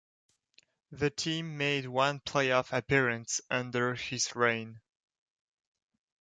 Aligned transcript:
The 0.91 1.11
team 1.11 1.59
made 1.59 1.85
one 1.85 2.21
playoff 2.21 2.75
appearance 2.75 3.39
under 3.51 3.93
his 3.93 4.35
reign. 4.35 4.81